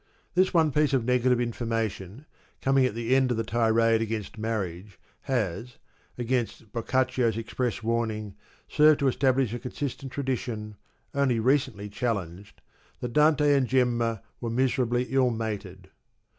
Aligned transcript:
This 0.33 0.51
one 0.51 0.71
piece 0.71 0.93
of 0.93 1.05
negative 1.05 1.39
information, 1.39 2.25
coming 2.59 2.85
at 2.85 2.95
the 2.95 3.15
end 3.15 3.29
of 3.29 3.37
the 3.37 3.43
tirade 3.43 4.01
against 4.01 4.35
marriage, 4.35 4.99
has 5.29 5.77
(against 6.17 6.71
Boccaccio's 6.73 7.37
express 7.37 7.83
warn 7.83 8.09
ing) 8.09 8.35
served 8.67 8.99
to 9.01 9.07
establish 9.07 9.53
a 9.53 9.59
consistent 9.59 10.11
tradition, 10.11 10.75
only 11.13 11.39
recently 11.39 11.87
challenged, 11.87 12.61
that 12.99 13.13
Dante 13.13 13.53
and 13.55 13.67
Gemma 13.67 14.23
were 14.39 14.49
miserably 14.49 15.03
ill 15.03 15.29
mated. 15.29 15.91